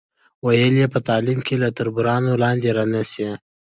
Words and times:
ویل 0.45 0.75
یې 0.81 0.87
په 0.93 0.99
تعلیم 1.07 1.39
کې 1.47 1.55
له 1.63 1.69
تربورانو 1.77 2.31
لاندې 2.43 2.69
را 2.77 2.85
نشئ. 2.93 3.29